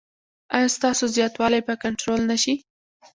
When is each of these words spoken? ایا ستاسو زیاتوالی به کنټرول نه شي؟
ایا 0.55 0.69
ستاسو 0.77 1.05
زیاتوالی 1.15 1.61
به 1.67 1.73
کنټرول 1.83 2.21
نه 2.31 2.37
شي؟ 2.43 2.53